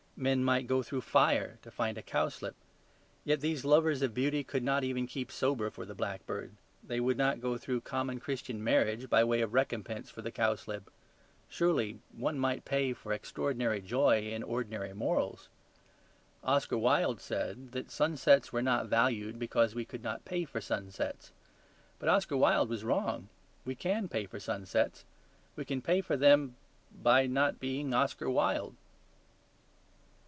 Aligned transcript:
Men 0.17 0.43
might 0.43 0.67
go 0.67 0.83
through 0.83 1.01
fire 1.01 1.57
to 1.63 1.71
find 1.71 1.97
a 1.97 2.03
cowslip. 2.03 2.53
Yet 3.25 3.41
these 3.41 3.65
lovers 3.65 4.03
of 4.03 4.13
beauty 4.13 4.43
could 4.43 4.61
not 4.61 4.83
even 4.83 5.07
keep 5.07 5.31
sober 5.31 5.71
for 5.71 5.83
the 5.83 5.95
blackbird. 5.95 6.51
They 6.83 6.99
would 6.99 7.17
not 7.17 7.41
go 7.41 7.57
through 7.57 7.81
common 7.81 8.19
Christian 8.19 8.63
marriage 8.63 9.09
by 9.09 9.23
way 9.23 9.41
of 9.41 9.55
recompense 9.55 10.11
to 10.11 10.21
the 10.21 10.29
cowslip. 10.31 10.91
Surely 11.49 11.97
one 12.15 12.37
might 12.37 12.65
pay 12.65 12.93
for 12.93 13.11
extraordinary 13.13 13.81
joy 13.81 14.21
in 14.27 14.43
ordinary 14.43 14.93
morals. 14.93 15.49
Oscar 16.43 16.77
Wilde 16.77 17.19
said 17.19 17.71
that 17.71 17.89
sunsets 17.89 18.53
were 18.53 18.61
not 18.61 18.85
valued 18.85 19.39
because 19.39 19.73
we 19.73 19.85
could 19.85 20.03
not 20.03 20.23
pay 20.23 20.45
for 20.45 20.61
sunsets. 20.61 21.31
But 21.97 22.09
Oscar 22.09 22.37
Wilde 22.37 22.69
was 22.69 22.83
wrong; 22.83 23.27
we 23.65 23.73
can 23.73 24.07
pay 24.07 24.27
for 24.27 24.39
sunsets. 24.39 25.03
We 25.55 25.65
can 25.65 25.81
pay 25.81 25.99
for 25.99 26.15
them 26.15 26.57
by 27.01 27.25
not 27.25 27.59
being 27.59 27.91
Oscar 27.91 28.29
Wilde. 28.29 28.75